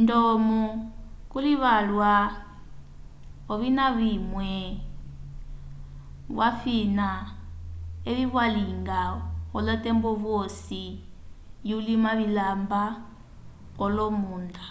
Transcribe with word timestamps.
ndomo 0.00 0.60
kuli 1.30 1.52
vyalwa 1.62 2.14
ovina 3.52 3.84
vimwe 3.98 4.50
vyafina 6.36 7.08
evi 8.08 8.24
vyalinga 8.32 9.00
olotembo 9.56 10.10
vyosi 10.22 10.82
yu 11.68 11.76
lima 11.86 12.10
vilamba 12.20 12.82
kolomunda 13.76 14.64